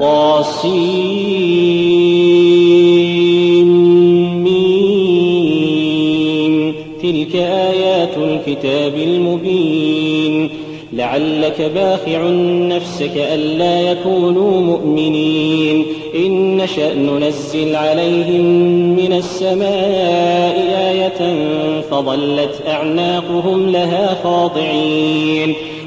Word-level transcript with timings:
طاسين. 0.00 1.38
تلك 7.02 7.36
آيات 7.36 8.16
الكتاب 8.16 8.94
المبين. 8.94 10.50
لعلك 10.92 11.70
باخع 11.74 12.28
نفسك 12.76 13.12
ألا 13.16 13.80
يكونوا 13.80 14.60
مؤمنين. 14.60 15.84
إن 16.14 16.56
نشأ 16.56 16.94
ننزل 16.94 17.76
عليهم 17.76 18.44
من 18.96 19.12
السماء 19.12 20.56
آية 20.90 21.20
فظلت 21.80 22.62
أعناقهم 22.68 23.68
لها 23.70 24.16
خاضعين. 24.24 25.54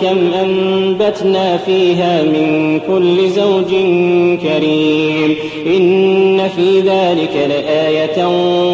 كم 0.00 0.32
أنبتنا 0.42 1.56
فيها 1.56 2.22
من 2.22 2.80
كل 2.80 3.28
زوج 3.28 3.70
كريم. 4.42 5.36
إن 5.66 6.48
في 6.56 6.80
ذلك 6.80 7.48
لآية 7.48 8.26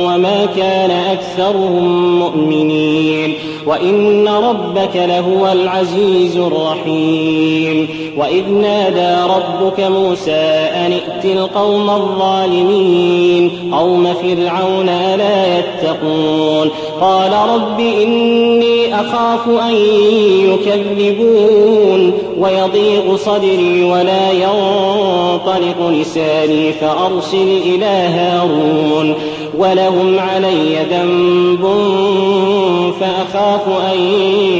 وما 0.04 0.46
كان 0.56 0.90
أكثرهم 0.90 2.18
مؤمنين. 2.18 3.29
وإن 3.66 4.28
ربك 4.28 4.96
لهو 4.96 5.52
العزيز 5.52 6.36
الرحيم. 6.36 7.88
وإذ 8.16 8.48
نادى 8.50 9.32
ربك 9.32 9.80
موسى 9.80 10.70
أن 10.74 10.92
ائت 10.92 11.24
القوم 11.24 11.90
الظالمين 11.90 13.50
قوم 13.74 14.14
فرعون 14.14 14.88
ألا 14.88 15.58
يتقون. 15.58 16.70
قال 17.00 17.32
رب 17.32 17.80
إني 17.80 18.94
أخاف 18.94 19.48
أن 19.48 19.74
يكذبون 20.48 22.12
ويضيق 22.38 23.14
صدري 23.16 23.82
ولا 23.84 24.32
ينطلق 24.32 25.88
لساني 25.88 26.72
فأرسل 26.72 27.60
إلى 27.64 27.84
هارون. 27.86 29.14
ولهم 29.58 30.18
علي 30.18 30.76
ذنب 30.90 31.64
فأخاف 33.32 33.92
أن 33.92 34.00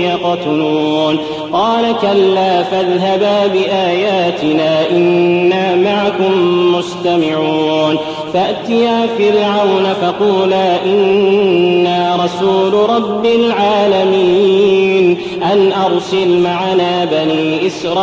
يقتلون. 0.03 1.19
قال 1.53 1.95
كلا 2.03 2.63
فاذهبا 2.63 3.47
بآياتنا 3.47 4.91
إنا 4.91 5.77
معكم 5.77 6.33
مستمعون. 6.75 7.97
فأتيا 8.35 9.07
فرعون 9.19 9.95
فقولا 10.03 10.85
إنا 10.85 12.19
رسول 12.25 12.75
رب 12.91 13.27
العالمين. 13.27 15.19
أن 15.53 15.73
أرسل 15.73 16.39
معنا 16.39 17.05
بني 17.05 17.67
إسرائيل. 17.67 18.01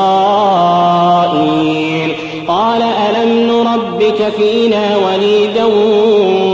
قال 2.48 2.82
ألم 2.82 3.52
نربك 3.52 4.34
فينا 4.38 4.98
وليدا 4.98 5.66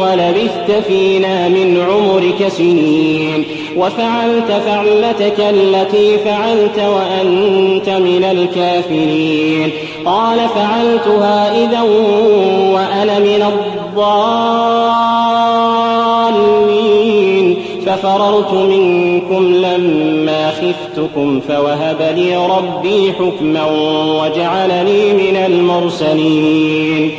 ولبثت 0.01 0.85
فينا 0.87 1.47
من 1.47 1.81
عمرك 1.89 2.47
سنين. 2.47 3.45
وفعلت 3.77 4.51
فعلتك 4.65 5.39
التي 5.39 6.17
فعلت 6.17 6.79
وأنت 6.79 7.89
من 7.89 8.23
الكافرين. 8.31 9.71
قال 10.05 10.39
فعلتها 10.55 11.63
إذا 11.63 11.81
وأنا 12.73 13.19
من 13.19 13.45
الضالين. 13.53 13.63
ففررت 17.85 18.53
منكم 18.53 19.53
لما 19.53 20.51
خفتكم 20.51 21.39
فوهب 21.39 22.13
لي 22.15 22.35
ربي 22.35 23.13
حكما 23.13 23.65
وجعلني 24.21 25.13
من 25.13 25.35
المرسلين. 25.45 27.11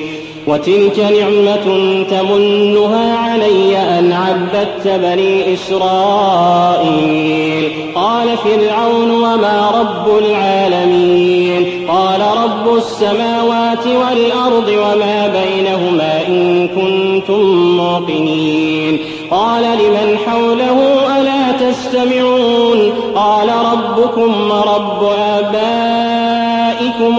وتلك 0.47 0.99
نعمة 0.99 1.65
تمنها 2.11 3.19
علي 3.19 3.79
أن 3.79 4.13
عبدت 4.13 4.89
بني 4.89 5.55
إسرائيل. 5.55 7.73
قال 7.95 8.37
فرعون 8.37 9.11
وما 9.11 9.71
رب 9.81 10.19
العالمين. 10.19 11.89
قال 11.89 12.21
رب 12.21 12.77
السماوات 12.77 13.87
والأرض 13.87 14.69
وما 14.69 15.29
بينهما 15.29 16.27
إن 16.29 16.69
كنتم 16.69 17.41
موقنين. 17.77 18.99
قال 19.31 19.63
لمن 19.63 20.19
حوله 20.27 20.79
ألا 21.19 21.71
تستمعون؟ 21.71 22.93
قال 23.15 23.49
ربكم 23.49 24.53
رب 24.53 25.05
آبائكم. 25.05 26.04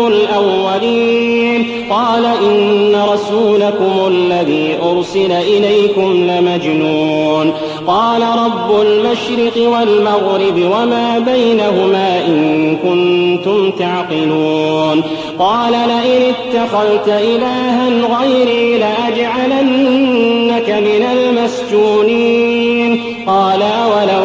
الأولين. 0.07 1.67
قال 1.89 2.25
إن 2.25 2.95
رسولكم 3.13 4.07
الذي 4.07 4.75
أرسل 4.91 5.31
إليكم 5.31 6.27
لمجنون. 6.31 7.53
قال 7.87 8.21
رب 8.21 8.81
المشرق 8.81 9.69
والمغرب 9.69 10.57
وما 10.57 11.19
بينهما 11.19 12.25
إن 12.27 12.77
كنتم 12.77 13.71
تعقلون. 13.71 15.01
قال 15.39 15.71
لئن 15.71 16.33
اتخذت 16.33 17.07
إلها 17.07 17.89
غيري 17.89 18.77
لأجعلنك 18.77 20.69
من 20.69 21.05
المسجونين. 21.13 23.03
قال 23.27 23.59
ولو 23.63 24.24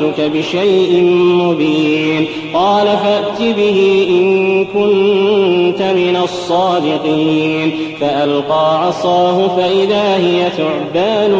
جئتك 0.00 0.30
بشيء 0.30 1.02
مبين. 1.20 2.26
قال 2.54 2.86
فأت 2.86 3.42
به 3.56 4.06
إن 4.10 4.64
كنت 4.64 5.82
من 5.82 6.16
الصادقين. 6.22 7.70
فألقى 8.00 8.86
عصاه 8.86 9.48
فإذا 9.48 10.16
هي 10.16 10.50
ثعبان 10.56 11.34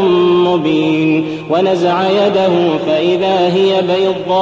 مبين. 0.45 1.25
ونزع 1.51 2.11
يده 2.11 2.53
فإذا 2.87 3.55
هي 3.55 3.83
بيضاء 3.83 4.39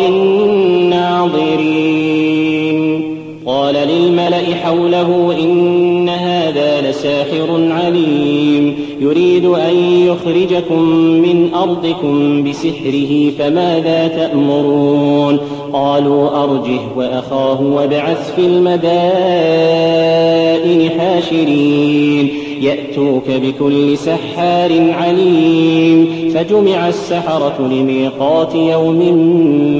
للناظرين. 0.00 1.54
قال 3.46 3.74
للملأ 3.74 4.54
حوله 4.64 5.36
إن 5.40 6.08
هذا 6.08 6.90
لساحر 6.90 7.68
عليم. 7.70 8.03
يريد 9.04 9.44
أن 9.44 9.76
يخرجكم 9.76 10.82
من 10.98 11.54
أرضكم 11.54 12.44
بسحره 12.44 13.30
فماذا 13.38 14.08
تأمرون؟ 14.08 15.38
قالوا 15.72 16.44
أرجه 16.44 16.80
وأخاه 16.96 17.60
وابعث 17.60 18.34
في 18.34 18.46
المدائن 18.46 18.90
حاشرين. 21.00 22.30
يأتوك 22.64 23.24
بكل 23.28 23.98
سحار 23.98 24.92
عليم 24.92 26.08
فجمع 26.34 26.88
السحرة 26.88 27.56
لميقات 27.60 28.54
يوم 28.54 29.00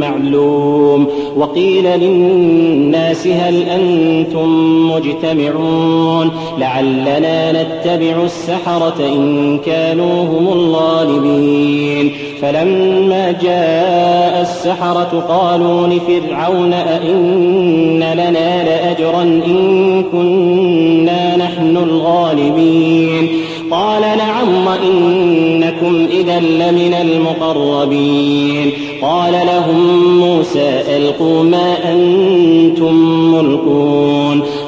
معلوم. 0.00 1.06
وقيل 1.36 1.84
للناس 1.84 3.26
هل 3.26 3.62
أنتم 3.62 4.48
مجتمعون؟ 4.90 6.30
لعلنا 6.58 7.52
نتبع 7.52 8.24
السحرة 8.24 8.94
إن 9.14 9.58
كانوا 9.66 10.24
هم 10.24 10.48
الغالبين. 10.52 12.12
فلما 12.44 13.32
جاء 13.42 14.40
السحرة 14.42 15.24
قالوا 15.28 15.86
لفرعون 15.86 16.72
أئن 16.72 17.98
لنا 17.98 18.64
لأجرا 18.64 19.22
إن 19.22 20.04
كنا 20.12 21.36
نحن 21.36 21.76
الغالبين 21.76 23.28
قال 23.70 24.00
نعم 24.00 24.66
وإنكم 24.66 26.06
إذا 26.10 26.40
لمن 26.40 26.94
المقربين 26.94 28.72
قال 29.02 29.32
لهم 29.32 30.18
موسى 30.18 30.96
ألقوا 30.96 31.42
ما 31.42 31.92
أنتم 31.92 32.94
ملقون 33.34 34.13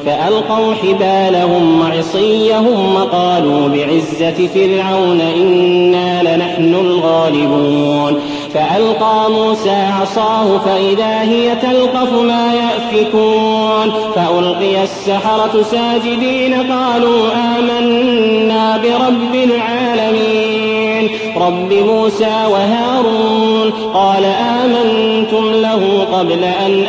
فألقوا 0.07 0.75
حبالهم 0.75 1.81
وعصيهم 1.81 2.95
وقالوا 2.95 3.69
بعزة 3.69 4.49
فرعون 4.55 5.21
إنا 5.21 6.23
لنحن 6.23 6.75
الغالبون. 6.75 8.21
فألقى 8.55 9.31
موسى 9.31 9.77
عصاه 10.01 10.59
فإذا 10.59 11.21
هي 11.23 11.55
تلقف 11.55 12.13
ما 12.13 12.55
يأفكون. 12.55 13.93
فألقي 14.15 14.83
السحرة 14.83 15.63
ساجدين 15.63 16.55
قالوا 16.55 17.29
آمنا 17.59 18.77
برب 18.77 19.35
العالمين. 19.35 21.11
رب 21.37 21.73
موسى 21.73 22.47
وهارون 22.51 23.73
قال 23.95 24.25
آمنتم 24.25 25.53
له 25.53 26.07
قبل 26.13 26.45
أن 26.45 26.85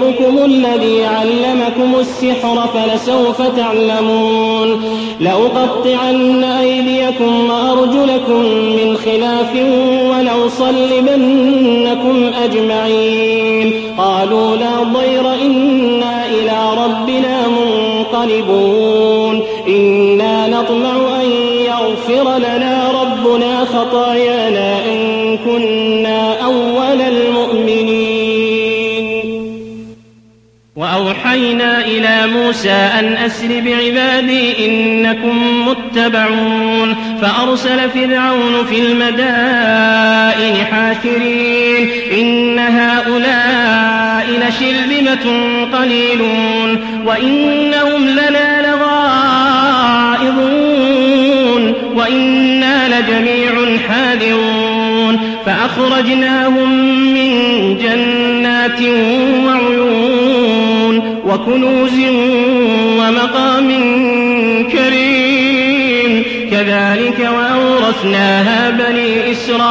لكبيركم 0.00 0.44
الذي 0.44 1.04
علمكم 1.04 1.94
السحر 2.00 2.68
فلسوف 2.74 3.42
تعلمون 3.42 4.82
لأقطعن 5.20 6.44
أيديكم 6.44 7.50
وأرجلكم 7.50 8.40
من 8.76 8.96
خلاف 8.96 9.52
ولأصلبنكم 10.10 11.36
أجمعين 12.44 13.72
قالوا 13.98 14.56
لا 14.56 14.82
ضير 14.82 15.34
إنا 15.42 16.26
إلى 16.26 16.58
ربنا 16.84 17.44
منقلبون 17.48 19.42
إنا 19.68 20.46
نطمع 20.46 21.20
أن 21.22 21.30
يغفر 21.66 22.38
لنا 22.38 22.92
ربنا 23.02 23.64
خطايانا 23.64 24.84
إن 24.92 25.38
كنا 25.38 26.44
أول 26.44 27.00
المؤمنين 27.00 28.15
وأوحينا 30.76 31.84
إلى 31.84 32.26
موسى 32.26 32.70
أن 32.70 33.16
أسر 33.16 33.48
بعبادي 33.48 34.66
إنكم 34.66 35.68
متبعون 35.68 36.96
فأرسل 37.22 37.90
فرعون 37.90 38.66
في 38.70 38.78
المدائن 38.78 40.56
حاشرين 40.70 41.88
إن 42.18 42.58
هؤلاء 42.58 44.26
لشرذمة 44.28 45.26
قليلون 45.78 47.02
وإنهم 47.06 48.08
لنا 48.08 48.62
لغائظون 48.66 50.36
وإنا 51.94 52.88
لجميع 52.88 53.78
حاذرون 53.88 55.36
فأخرجناهم 55.46 56.70
من 57.14 57.76
جنات 57.78 58.80
وكنوز 61.36 61.98
ومقام 62.98 63.68
كريم. 64.72 66.24
كذلك 66.50 67.20
وأورثناها 67.20 68.70
بني 68.70 69.32
إسرائيل 69.32 69.66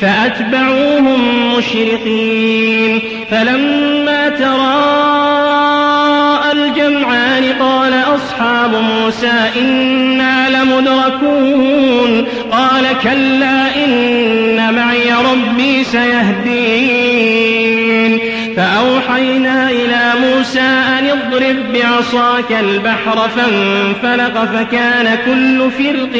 فأتبعوهم 0.00 1.20
مشرقين. 1.56 3.00
فلما 3.30 4.28
تراءى 4.28 6.52
الجمعان 6.52 7.44
قال 7.60 7.94
أصحاب 7.94 8.74
موسى 8.74 9.50
إنا 9.60 10.50
لمدركون. 10.50 12.24
قال 12.52 12.84
كلا 13.02 13.84
إن 13.84 14.74
معي 14.74 15.12
ربي 15.32 15.84
سيهدين. 15.84 16.93
أن 21.14 21.20
اضرب 21.20 21.56
بعصاك 21.74 22.52
البحر 22.60 23.28
فانفلق 23.28 24.44
فكان 24.44 25.18
كل 25.26 25.70
فرق 25.70 26.12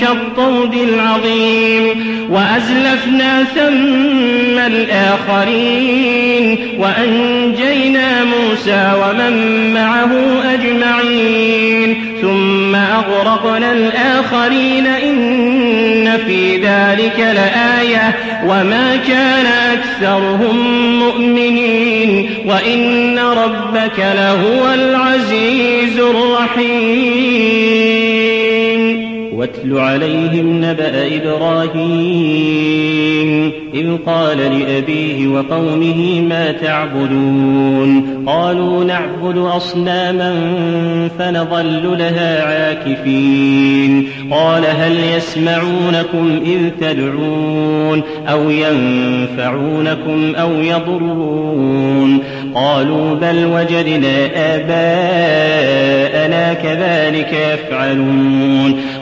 كالطود 0.00 0.74
العظيم 0.74 2.06
وأزلفنا 2.30 3.44
ثم 3.44 4.58
الآخرين 4.58 6.58
وأنجينا 6.78 8.24
موسى 8.24 8.92
ومن 9.02 9.34
معه 9.74 10.10
أجمعين 10.54 11.96
ثم 12.22 12.74
أغرقنا 12.74 13.72
الآخرين 13.72 14.86
إن 14.86 16.18
في 16.26 16.56
ذلك 16.56 17.18
لآية 17.18 18.14
وما 18.44 18.98
كان 19.08 19.46
أكثرهم 19.46 20.56
مؤمنين 20.98 21.87
وإن 22.48 23.18
ربك 23.18 23.98
لهو 23.98 24.74
العزيز 24.74 25.98
الرحيم. 25.98 27.48
واتل 29.34 29.78
عليهم 29.78 30.64
نبأ 30.64 31.16
إبراهيم 31.16 32.38
إذ 33.74 33.96
قال 34.06 34.38
لأبيه 34.38 35.28
وقومه 35.28 36.20
ما 36.20 36.52
تعبدون؟ 36.52 38.04
قالوا 38.26 38.84
نعبد 38.84 39.38
أصناما 39.38 40.34
فنظل 41.18 41.98
لها 41.98 42.42
عاكفين. 42.44 44.08
قال 44.30 44.62
هل 44.66 44.96
يسمعونكم 45.16 46.40
إذ 46.46 46.70
تدعون 46.80 48.02
أو 48.28 48.50
ينفعونكم 48.50 50.34
أو 50.34 50.50
يضرون؟ 50.52 52.18
قالوا 52.54 53.14
بل 53.14 53.46
وجدنا 53.46 54.30
آباءنا 54.54 56.08
كذلك 56.54 57.32
يفعلون. 57.32 58.82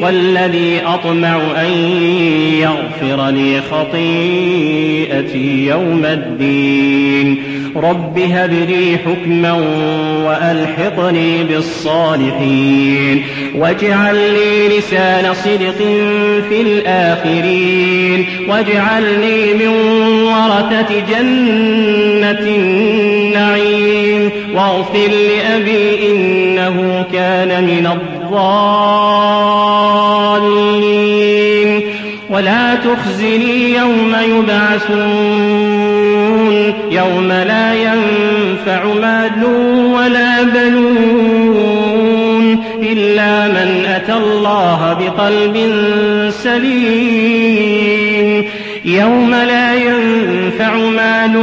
والذي 0.00 0.80
أطمع 0.86 1.36
أن 1.36 1.70
يغفر 2.60 3.30
لي 3.30 3.60
خطيئتي 3.70 5.44
يوم 5.66 6.04
الدين. 6.04 7.53
رب 7.76 8.18
هب 8.18 8.52
لي 8.52 8.98
حكما 8.98 9.52
وألحقني 10.26 11.44
بالصالحين 11.44 13.24
واجعل 13.54 14.14
لي 14.14 14.78
لسان 14.78 15.34
صدق 15.34 15.78
في 16.48 16.60
الآخرين 16.60 18.26
واجعلني 18.48 19.54
من 19.54 19.68
ورثة 20.22 21.00
جنة 21.08 22.40
النعيم 22.56 24.30
واغفر 24.54 25.08
لأبي 25.08 26.10
إنه 26.10 27.06
كان 27.12 27.64
من 27.64 27.86
الضالين 27.86 28.94
ولا 32.30 32.74
تخزني 32.74 33.74
يوم 33.74 34.16
يبعثون 34.38 35.74
يوم 36.94 37.28
لا 37.28 37.74
ينفع 37.74 38.84
مال 38.84 39.44
ولا 39.94 40.42
بنون 40.42 41.84
إلا 42.82 43.48
من 43.48 43.86
أتى 43.86 44.12
الله 44.12 44.96
بقلب 45.00 45.56
سليم. 46.30 47.64
يوم 48.84 49.30
لا 49.30 49.74
ينفع 49.74 50.76
مال 50.76 51.36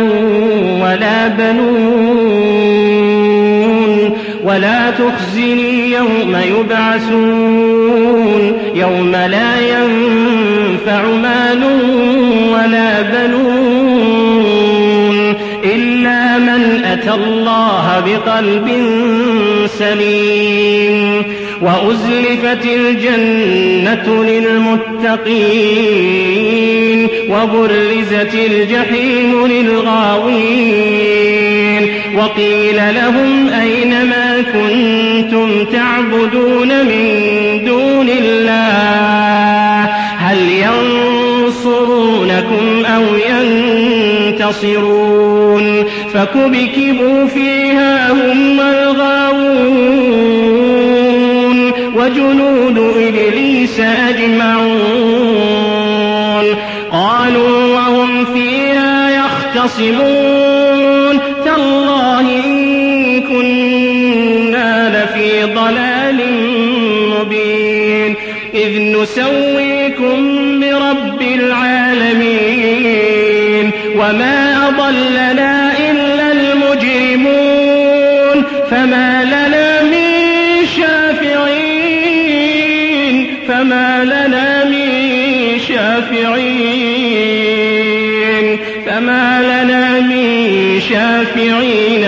ولا 0.81 1.27
بنون 1.27 2.71
ولا 4.43 4.91
تخزني 4.91 5.91
يوم 5.91 6.35
يبعثون. 6.59 8.53
يوم 8.75 9.11
لا 9.11 9.59
ينفع 9.59 11.01
مال 11.05 11.63
ولا 12.53 13.01
بنون 13.01 14.40
أتى 17.01 17.13
الله 17.13 18.03
بقلب 18.05 18.67
سليم 19.79 21.23
وأزلفت 21.61 22.65
الجنة 22.65 24.23
للمتقين 24.23 25.37
وبرزت 27.29 28.33
الجحيم 28.33 29.47
للغاوين 29.47 30.81
وقيل 32.17 32.75
لهم 32.95 33.49
أين 33.49 34.05
ما 34.05 34.41
كنتم 34.53 35.65
تعبدون 35.65 36.85
من 36.85 37.05
دون 37.65 38.09
الله 38.09 39.89
هل 40.17 40.49
ينصرونكم 41.65 42.85
أو 42.85 43.03
ينتصرون 44.29 45.85
فكبكبوا 46.13 47.25
فيها 47.25 48.11
هم 48.11 48.59
الغاوون 48.59 50.01
وجنود 51.95 52.77
إبليس 52.97 53.79
أجمعون 53.79 54.71
قالوا 56.91 57.73
وهم 57.73 58.25
فيها 58.25 59.09
يختصمون 59.09 61.19
تالله 61.45 62.45
إن 62.45 63.21
كنا 63.21 64.89
لفي 64.89 65.43
ضلال 65.53 66.17
مبين 67.09 68.15
إذ 68.53 68.79
نسويكم 68.79 70.40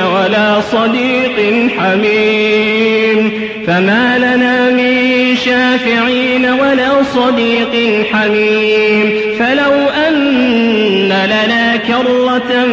ولا 0.03 0.62
صديق 0.62 1.67
حميم. 1.79 3.31
فما 3.67 4.17
لنا 4.17 4.69
من 4.69 5.36
شافعين 5.45 6.45
ولا 6.45 7.03
صديق 7.03 8.05
حميم. 8.13 9.13
فلو 9.39 9.74
أن 10.07 11.07
لنا 11.07 11.75
كرة 11.75 12.67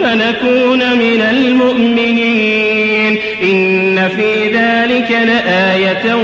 فنكون 0.00 0.78
من 0.78 1.22
المؤمنين. 1.30 3.18
إن 3.42 4.08
في 4.16 4.48
ذلك 4.48 5.10
لآية 5.10 6.14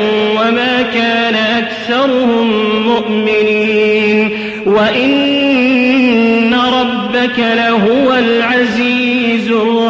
وما 0.40 0.82
كان 0.94 1.35
أكثرهم 1.35 2.50
مؤمنين. 2.87 4.38
وإن 4.66 6.54
ربك 6.54 7.38
لهو 7.38 8.14
العزيز 8.14 8.86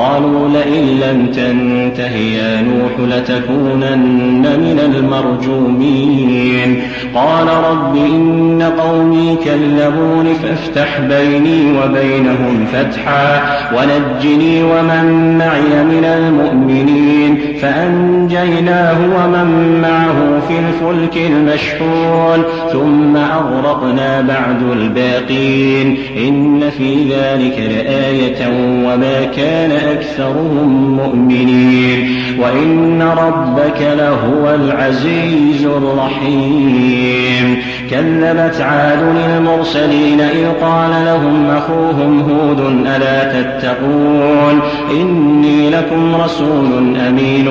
قالوا 0.00 0.48
لئن 0.48 1.00
لم 1.00 1.26
تنته 1.26 2.16
يا 2.16 2.60
نوح 2.60 3.16
لتكونن 3.16 4.42
من 4.42 4.80
المرجومين. 4.94 6.82
قال 7.14 7.46
رب 7.70 7.96
إن 7.96 8.62
قومي 8.78 9.36
كذبون 9.44 10.34
فافتح 10.42 11.00
بيني 11.00 11.78
وبينهم 11.78 12.66
فتحا 12.72 13.42
ونجني 13.74 14.62
ومن 14.62 15.38
معي 15.38 15.84
من 15.84 16.04
المؤمنين. 16.04 17.38
فأنجيناه 17.62 18.98
ومن 19.00 19.80
معه 19.82 20.40
في 20.48 20.58
الفلك 20.58 21.16
المشحون. 21.30 22.44
ثم 22.72 23.16
أغرقنا 23.16 24.20
بعد 24.20 24.62
الباقين. 24.72 25.98
إن 26.16 26.70
في 26.70 26.94
ذلك 27.04 27.58
لآية 27.58 28.48
وما 28.86 29.24
كان 29.36 29.89
أكثرهم 29.92 30.96
مؤمنين. 30.96 32.20
وإن 32.38 33.02
ربك 33.02 33.80
لهو 33.80 34.54
العزيز 34.54 35.66
الرحيم. 35.66 37.62
كذبت 37.90 38.60
عاد 38.60 39.02
المرسلين 39.02 40.20
إذ 40.20 40.46
قال 40.62 40.90
لهم 41.04 41.50
أخوهم 41.50 42.20
هود 42.20 42.60
ألا 42.96 43.42
تتقون؟ 43.42 44.60
إني 44.90 45.70
لكم 45.70 46.14
رسول 46.14 46.96
أمين 47.08 47.50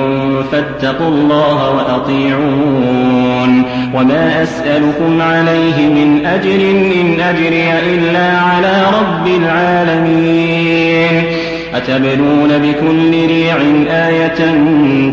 فاتقوا 0.52 1.08
الله 1.08 1.70
وأطيعون. 1.70 3.62
وما 3.94 4.42
أسألكم 4.42 5.22
عليه 5.22 5.88
من 5.88 6.26
أجر 6.26 6.60
إن 7.00 7.20
أجري 7.20 7.72
إلا 7.94 8.38
على 8.38 8.82
رب 9.00 9.26
العالمين. 9.26 11.39
أتبنون 11.74 12.48
بكل 12.48 13.26
ريع 13.26 13.56
آية 13.90 14.38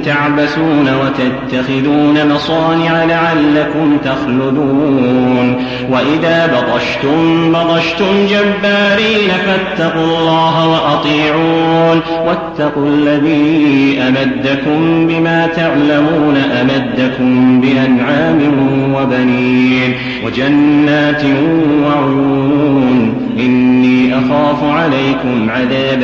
تعبسون 0.05 0.89
وتتخذون 1.01 2.33
مصانع 2.33 3.03
لعلكم 3.03 3.97
تخلدون 4.05 5.55
وإذا 5.89 6.47
بطشتم 6.47 7.51
بطشتم 7.51 8.25
جبارين 8.29 9.29
فاتقوا 9.45 10.03
الله 10.03 10.67
وأطيعون 10.67 12.01
واتقوا 12.25 12.87
الذي 12.87 13.99
أمدكم 14.07 15.07
بما 15.07 15.47
تعلمون 15.47 16.37
أمدكم 16.37 17.61
بأنعام 17.61 18.39
وبنين 18.95 19.93
وجنات 20.25 21.23
وعيون 21.85 23.13
إني 23.39 24.13
أخاف 24.17 24.63
عليكم 24.63 25.49
عذاب 25.49 26.03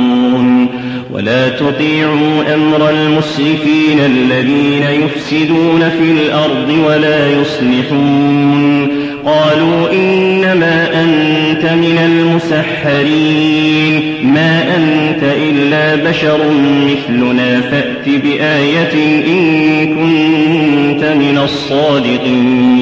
ولا 1.11 1.49
تطيعوا 1.49 2.53
أمر 2.53 2.89
المسرفين 2.89 3.99
الذين 4.05 4.83
يفسدون 4.83 5.89
في 5.89 6.11
الأرض 6.11 6.69
ولا 6.87 7.27
يصلحون. 7.27 8.87
قالوا 9.25 9.91
إنما 9.93 11.03
أنت 11.03 11.65
من 11.65 11.97
المسحرين. 12.05 14.01
ما 14.33 14.75
أنت 14.77 15.23
إلا 15.23 15.95
بشر 16.09 16.39
مثلنا. 16.85 17.61
فأت 17.61 18.05
بآية 18.07 19.23
إن 19.27 19.87
كنت 19.87 21.03
من 21.03 21.39
الصادقين. 21.43 22.81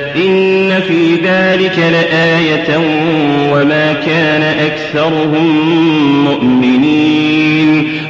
إن 0.15 0.81
في 0.87 1.15
ذلك 1.15 1.79
لآية 1.79 2.77
وما 3.53 3.93
كان 3.93 4.41
أكثرهم 4.41 5.47
مؤمنين. 6.25 8.00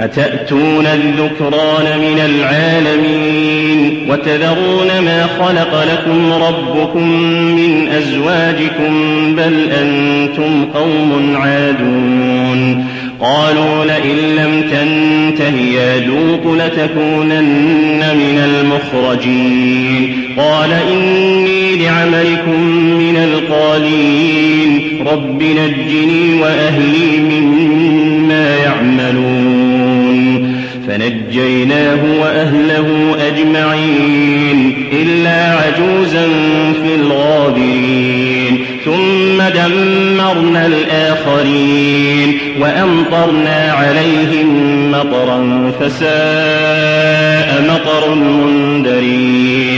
أتأتون 0.00 0.86
الذكران 0.86 1.98
من 1.98 2.20
العالمين 2.24 4.06
وتذرون 4.10 4.86
ما 5.04 5.26
خلق 5.38 5.84
لكم 5.92 6.32
ربكم 6.32 7.08
من 7.56 7.88
أزواجكم 7.88 8.92
بل 9.36 9.70
أنتم 9.70 10.64
قوم 10.74 11.36
عادون 11.36 12.86
قالوا 13.20 13.84
لئن 13.84 14.16
لم 14.36 14.62
تنته 14.70 15.56
يا 15.74 16.00
لوط 16.00 16.46
لتكونن 16.56 18.00
من 18.14 18.38
المخرجين 18.44 20.16
قال 20.36 20.70
إني 20.72 21.84
لعملكم 21.84 22.60
من 22.98 23.16
القالين 23.16 24.80
رب 25.12 25.42
نجني 25.42 26.40
وأهلي 26.42 27.18
مما 27.20 28.56
يعملون 28.56 29.49
فنجيناه 31.30 32.20
وأهله 32.20 33.16
أجمعين 33.28 34.88
إلا 34.92 35.54
عجوزا 35.54 36.26
في 36.82 36.94
الغابرين 36.94 38.66
ثم 38.84 39.42
دمرنا 39.42 40.66
الآخرين 40.66 42.38
وأمطرنا 42.60 43.72
عليهم 43.72 44.90
مطرا 44.90 45.72
فساء 45.80 47.64
مطر 47.68 48.12
المنذرين 48.12 49.69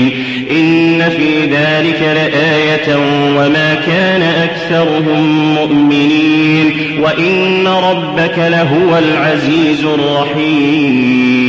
إن 0.62 1.11
في 1.11 1.40
ذلك 1.40 2.00
لآية 2.00 2.97
وما 3.37 3.75
كان 3.87 4.23
أكثرهم 4.23 5.54
مؤمنين 5.54 6.73
وإن 7.02 7.69
ربك 7.69 8.38
لهو 8.38 8.99
العزيز 8.99 9.84
الرحيم 9.84 11.43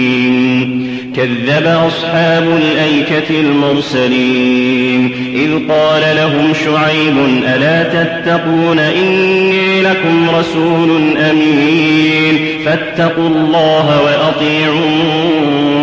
كذب 1.16 1.68
أصحاب 1.88 2.44
الأيكة 2.44 3.40
المرسلين 3.40 5.12
إذ 5.36 5.52
قال 5.70 6.16
لهم 6.16 6.54
شعيب 6.66 7.18
ألا 7.56 7.84
تتقون 7.84 8.80
إني 8.80 9.82
لكم 9.82 10.30
رسول 10.40 11.18
أمين 11.18 12.40
فاتقوا 12.66 13.28
الله 13.28 14.02
وأطيعون 14.04 15.83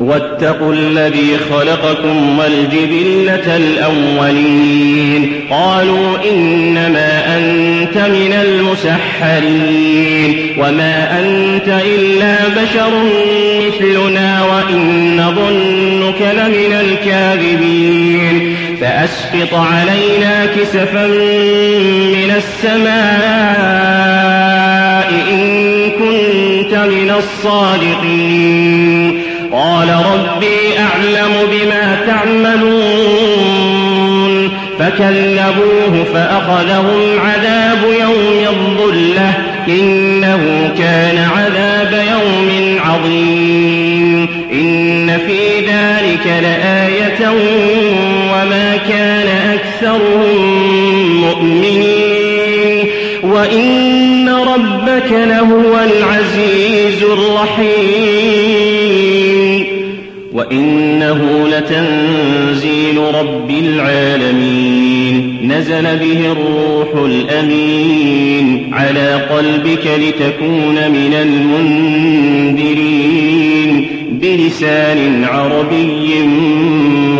واتقوا 0.00 0.72
الذي 0.72 1.38
خلقكم 1.50 2.38
والجبلة 2.38 3.56
الأولين. 3.56 5.40
قالوا 5.50 6.16
إنما 6.32 7.38
أنت 7.38 7.96
من 7.96 8.32
المسحرين. 8.42 10.36
وما 10.58 11.20
أنت 11.20 11.68
إلا 11.98 12.36
بشر 12.48 12.90
مثلنا 13.66 14.44
وإن 14.44 15.16
نظنك 15.16 16.22
لمن 16.22 16.72
الكاذبين. 16.80 18.56
فأسقط 18.80 19.54
علينا 19.54 20.46
كسفا 20.46 21.06
من 21.06 22.30
السماء 22.36 22.90
إن 25.30 25.90
كنت 25.90 26.74
من 26.74 27.10
الصادقين. 27.18 29.19
قال 29.52 29.88
ربي 29.88 30.78
أعلم 30.78 31.32
بما 31.50 31.96
تعملون. 32.06 33.50
فكذبوه 34.78 36.04
فأخذهم 36.14 37.20
عذاب 37.20 37.78
يوم 38.00 38.44
الظلة. 38.48 39.32
إنه 39.68 40.72
كان 40.78 41.18
عذاب 41.36 42.04
يوم 42.12 42.78
عظيم. 42.84 44.28
إن 44.52 45.18
في 45.26 45.60
ذلك 45.60 46.26
لآية 46.42 47.30
وما 48.32 48.78
كان 48.88 49.28
أكثرهم 49.54 50.60
مؤمنين. 51.20 52.86
وإن 53.22 54.28
ربك 54.28 55.12
لهو 55.12 55.78
العزيز 55.78 57.02
الرحيم. 57.02 57.99
وإنه 60.50 61.48
لتنزيل 61.48 62.98
رب 63.14 63.50
العالمين. 63.50 65.38
نزل 65.52 65.82
به 65.82 66.32
الروح 66.32 67.04
الأمين 67.04 68.74
على 68.74 69.14
قلبك 69.14 69.86
لتكون 69.86 70.74
من 70.74 71.14
المنذرين 72.52 73.86
بلسان 74.10 75.24
عربي 75.24 76.18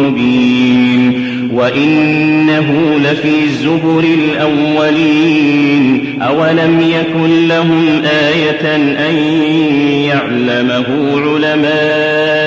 مبين. 0.01 1.31
وإنه 1.53 2.99
لفي 3.05 3.49
زبر 3.63 4.05
الأولين. 4.05 6.05
أولم 6.23 6.81
يكن 6.81 7.49
لهم 7.49 8.03
آية 8.05 8.77
أن 8.77 9.17
يعلمه 10.05 10.87
علماء 11.17 12.40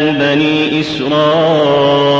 بني 0.00 0.80
إسرائيل 0.80 2.10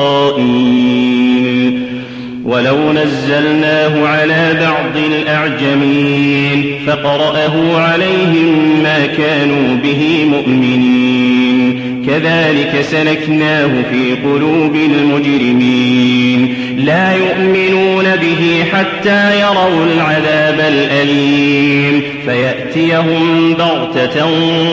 ولو 2.44 2.92
نزلناه 2.92 4.06
على 4.08 4.58
بعض 4.60 5.04
الأعجمين 5.12 6.74
فقرأه 6.86 7.76
عليهم 7.76 8.80
ما 8.82 9.06
كانوا 9.06 9.76
به 9.82 10.24
مؤمنين. 10.30 11.80
كذلك 12.06 12.80
سلكناه 12.82 13.70
في 13.90 14.14
قلوب 14.24 14.76
المجرمين. 14.76 16.54
لا 16.76 17.12
يؤمنون 17.16 18.04
به 18.04 18.64
حتى 18.72 19.40
يروا 19.40 19.86
العذاب 19.94 20.60
الأليم. 20.60 22.02
فيأتيهم 22.26 23.54
بغتة 23.54 24.26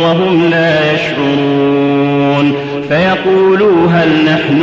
وهم 0.03 0.49
لا 0.51 0.93
يشعرون. 0.93 2.66
فيقولوا 2.89 3.87
هل 3.91 4.25
نحن 4.25 4.61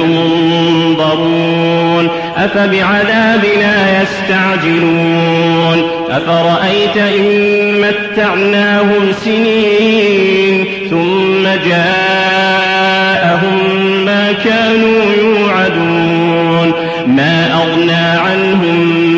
منظرون؟ 0.96 2.08
أفبعذابنا 2.36 4.02
يستعجلون؟ 4.02 5.82
أفرأيت 6.10 6.96
إن 6.96 7.80
متعناهم 7.80 9.12
سنين 9.24 10.64
ثم 10.90 11.42
جاءهم 11.68 13.58
ما 14.04 14.32
كانوا 14.32 15.02
يوعدون. 15.22 16.72
ما 17.06 17.52
أغنى 17.54 18.18
عنهم 18.18 18.76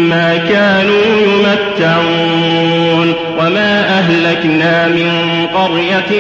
ما 0.09 0.37
كانوا 0.37 1.05
يمتعون. 1.23 3.15
وما 3.39 3.89
أهلكنا 3.99 4.89
من 4.89 5.11
قرية 5.55 6.11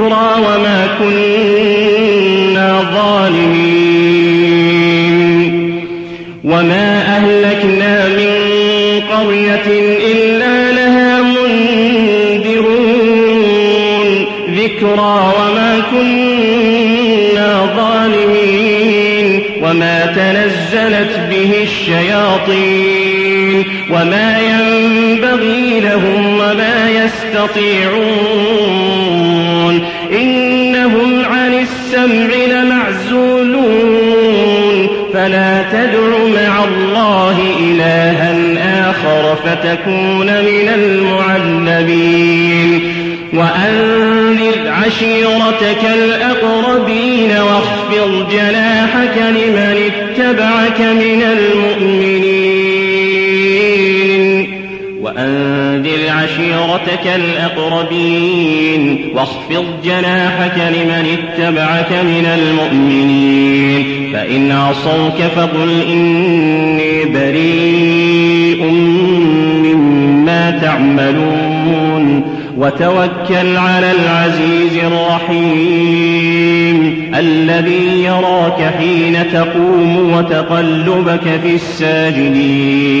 ذكرى 0.00 0.30
وما 0.38 0.88
كنا 0.98 2.68
ظالمين. 2.94 4.20
وما 6.44 6.88
أهلكنا 7.16 8.08
من 8.08 8.30
قرية 9.12 9.68
إلا 10.12 10.72
لها 10.72 11.22
منذرون. 11.22 12.86
ذكرى 14.54 15.18
وما 15.38 15.72
كنا 15.90 17.50
ظالمين. 17.76 19.42
وما 19.62 20.06
تنزلت 20.06 21.12
به 21.30 21.52
الشياطين. 21.62 23.64
وما 23.90 24.40
ينبغي 24.40 25.80
لهم 25.80 26.34
وما 26.34 26.90
يستطيعون. 26.90 29.39
إنهم 30.12 31.24
عن 31.24 31.54
السمع 31.54 32.28
لمعزولون. 32.50 33.50
فلا 35.14 35.62
تدع 35.72 36.08
مع 36.18 36.64
الله 36.64 37.36
إلها 37.60 38.30
آخر 38.90 39.36
فتكون 39.36 40.26
من 40.26 40.68
المعذبين 40.74 42.70
وأنذر 43.32 44.72
عشيرتك 44.86 45.84
الأقربين 45.94 47.30
واخفض 47.30 48.28
جناحك 48.32 49.16
لمن 49.16 49.90
اتبعك 49.90 50.80
من 50.80 51.22
المؤمنين. 51.22 52.19
وأنذر 55.60 56.10
عشيرتك 56.10 57.06
الأقربين 57.16 59.12
واخفض 59.14 59.64
جناحك 59.84 60.56
لمن 60.56 61.06
اتبعك 61.18 61.92
من 61.92 62.26
المؤمنين 62.26 64.10
فإن 64.12 64.52
عصوك 64.52 65.22
فقل 65.36 65.82
إني 65.88 67.04
بريء 67.04 68.64
مما 69.64 70.50
تعملون 70.62 72.22
وتوكل 72.56 73.56
على 73.56 73.92
العزيز 73.92 74.84
الرحيم 74.84 76.30
الذي 77.18 78.04
يراك 78.04 78.74
حين 78.78 79.32
تقوم 79.32 80.12
وتقلبك 80.12 81.40
في 81.42 81.54
الساجدين 81.54 83.00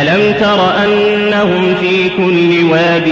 ألم 0.00 0.34
تر 0.40 0.84
أنهم 0.84 1.74
في 1.80 2.08
كل 2.16 2.64
واد 2.70 3.08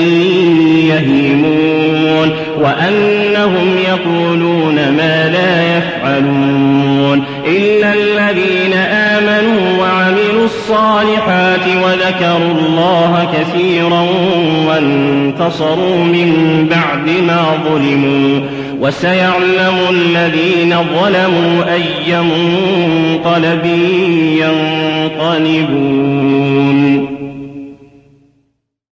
يهيمون 0.88 2.31
وأنهم 2.61 3.77
يقولون 3.88 4.75
ما 4.75 5.31
لا 5.31 5.79
يفعلون 5.79 7.25
إلا 7.47 7.93
الذين 7.93 8.73
آمنوا 8.73 9.81
وعملوا 9.81 10.45
الصالحات 10.45 11.66
وذكروا 11.85 12.55
الله 12.66 13.29
كثيرا 13.33 14.07
وانتصروا 14.69 16.05
من 16.05 16.66
بعد 16.71 17.11
ما 17.27 17.43
ظلموا 17.64 18.40
وسيعلم 18.81 19.77
الذين 19.90 20.75
ظلموا 21.01 21.75
أي 21.75 22.21
منقلب 22.23 23.66
ينقلبون 25.21 26.69